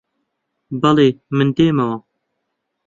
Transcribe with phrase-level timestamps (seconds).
[0.81, 1.07] بەڵێ،
[1.37, 1.97] من دێمەوە